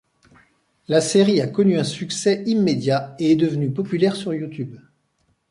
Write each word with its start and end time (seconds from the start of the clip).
La 0.87 0.99
série 0.99 1.41
a 1.41 1.47
connu 1.47 1.77
un 1.77 1.83
succès 1.83 2.41
immédiat 2.47 3.15
et 3.19 3.33
est 3.33 3.35
devenu 3.35 3.69
populaire 3.71 4.15
sur 4.15 4.33
YouTube. 4.33 4.75